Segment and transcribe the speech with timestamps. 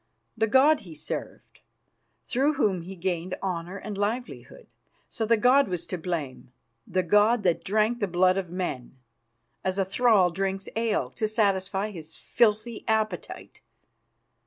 [0.35, 1.59] The god he served,
[2.25, 4.65] through whom he gained honour and livelihood.
[5.07, 6.51] So the god was to blame,
[6.87, 8.97] the god that drank the blood of men,
[9.63, 13.61] as a thrall drinks ale, to satisfy his filthy appetite.